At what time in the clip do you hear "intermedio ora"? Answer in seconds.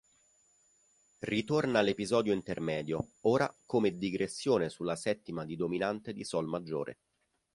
2.33-3.55